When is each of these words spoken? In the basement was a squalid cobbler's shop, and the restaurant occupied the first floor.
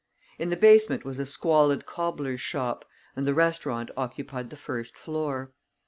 In 0.39 0.49
the 0.49 0.57
basement 0.57 1.05
was 1.05 1.19
a 1.19 1.27
squalid 1.27 1.85
cobbler's 1.85 2.41
shop, 2.41 2.85
and 3.15 3.27
the 3.27 3.35
restaurant 3.35 3.91
occupied 3.95 4.49
the 4.49 4.57
first 4.57 4.97
floor. 4.97 5.51